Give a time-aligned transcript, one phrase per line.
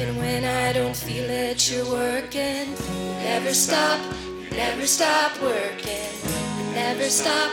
[0.00, 2.72] Even when I don't feel it, you're working.
[3.20, 4.00] Never stop,
[4.50, 6.08] never stop working.
[6.72, 7.52] Never stop,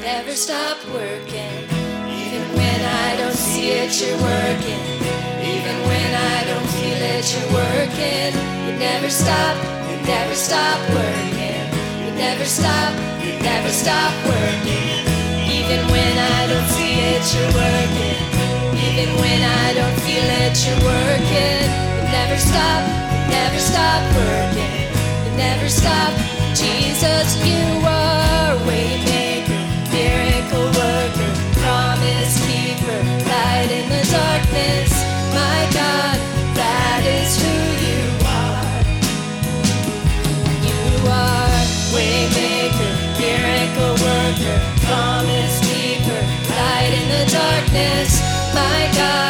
[0.00, 1.54] never stop working.
[2.10, 4.82] Even when I don't see it, you're working.
[5.38, 8.34] Even when I don't feel it, you're working.
[8.66, 9.54] You never stop,
[9.88, 11.62] you never stop working.
[12.02, 12.90] You never stop,
[13.22, 14.98] you never stop working.
[15.46, 18.13] Even when I don't see it, you're working.
[22.34, 22.82] Never stop,
[23.30, 24.90] never stop working.
[25.24, 26.10] You never stop.
[26.50, 29.62] Jesus, you are waymaker,
[29.94, 31.30] miracle worker,
[31.62, 32.98] promise keeper,
[33.30, 34.90] light in the darkness.
[35.30, 36.18] My God,
[36.58, 37.54] that is who
[37.86, 38.82] you are.
[40.66, 41.62] You are
[41.94, 46.20] waymaker, miracle worker, promise keeper,
[46.50, 48.20] light in the darkness.
[48.52, 49.23] My God,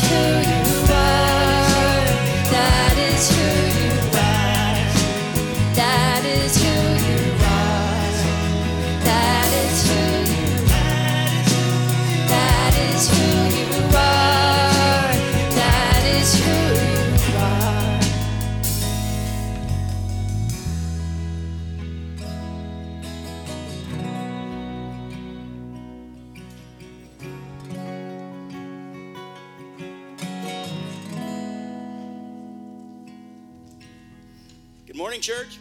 [0.00, 0.33] who
[34.94, 35.58] Good morning, church.